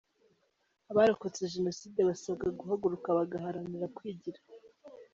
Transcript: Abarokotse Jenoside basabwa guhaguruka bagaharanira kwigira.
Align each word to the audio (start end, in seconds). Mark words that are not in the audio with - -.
Abarokotse 0.91 1.51
Jenoside 1.55 1.99
basabwa 2.09 2.47
guhaguruka 2.59 3.09
bagaharanira 3.17 3.87
kwigira. 3.95 4.39